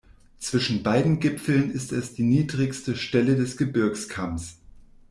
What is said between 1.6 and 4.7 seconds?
ist es die niedrigste Stelle des Gebirgskamms.